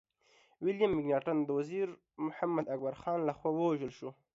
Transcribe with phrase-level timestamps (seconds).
[0.61, 1.87] ويليم مکناټن د وزير
[2.25, 4.09] محمد اکبر خان لخوا ووژل شو.